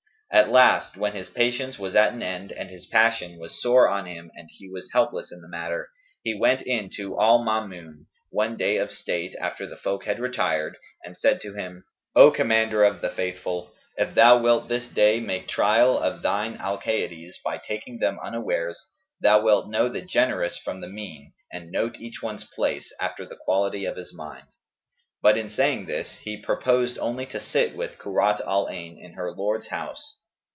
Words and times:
At 0.33 0.47
last 0.47 0.95
when 0.95 1.11
his 1.13 1.27
patience 1.27 1.77
was 1.77 1.93
at 1.93 2.13
an 2.13 2.23
end 2.23 2.53
and 2.53 2.69
his 2.69 2.85
passion 2.85 3.37
was 3.37 3.61
sore 3.61 3.89
on 3.89 4.05
him 4.05 4.31
and 4.33 4.47
he 4.49 4.69
was 4.71 4.89
helpless 4.93 5.29
in 5.29 5.41
the 5.41 5.49
matter, 5.49 5.89
he 6.23 6.33
went 6.39 6.61
in 6.61 6.89
to 6.91 7.19
al 7.19 7.39
Maamun, 7.39 8.05
one 8.29 8.55
day 8.55 8.77
of 8.77 8.93
state 8.93 9.35
after 9.41 9.67
the 9.67 9.75
folk 9.75 10.05
had 10.05 10.21
retired, 10.21 10.77
and 11.03 11.17
said 11.17 11.41
to 11.41 11.55
him, 11.55 11.83
'O 12.15 12.31
Commander 12.31 12.85
of 12.85 13.01
the 13.01 13.09
Faithful, 13.09 13.73
if 13.97 14.15
thou 14.15 14.37
wilt 14.39 14.69
this 14.69 14.87
day 14.87 15.19
make 15.19 15.49
trial 15.49 15.99
of 15.99 16.21
thine 16.21 16.57
Alcaydes 16.59 17.35
by 17.43 17.57
taking 17.57 17.99
them 17.99 18.17
unawares, 18.23 18.87
thou 19.19 19.41
wilt 19.43 19.69
know 19.69 19.89
the 19.89 19.99
generous 20.01 20.57
from 20.59 20.79
the 20.79 20.87
mean 20.87 21.33
and 21.51 21.69
note 21.73 21.97
each 21.99 22.21
one's 22.23 22.45
place, 22.55 22.93
after 23.01 23.25
the 23.25 23.35
quality 23.43 23.83
of 23.83 23.97
his 23.97 24.13
mind.' 24.13 24.47
But, 25.21 25.37
in 25.37 25.49
saying 25.49 25.87
this 25.87 26.15
he 26.21 26.37
purposed 26.41 26.97
only 26.99 27.25
to 27.27 27.39
sit 27.41 27.75
with 27.75 27.97
Kurrat 27.99 28.39
al 28.47 28.67
Ayn 28.67 28.97
in 28.97 29.11
her 29.15 29.29
lord's 29.33 29.67
house. 29.67 30.15